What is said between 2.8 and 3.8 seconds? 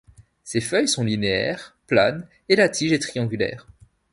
est triangulaire.